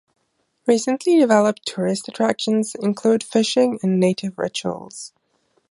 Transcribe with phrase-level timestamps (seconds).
[0.65, 5.13] Recently developed tourist attractions include fishing and native rituals.